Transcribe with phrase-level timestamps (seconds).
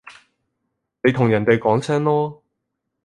[1.03, 2.41] 你同人哋講聲囉